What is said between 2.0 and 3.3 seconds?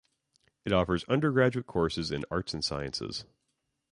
in arts and sciences.